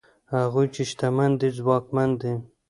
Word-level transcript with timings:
هغوی 0.35 0.67
چې 0.73 0.81
شتمن 0.89 1.31
دي 1.39 1.49
ځواکمن 1.57 2.09
دي؛ 2.21 2.33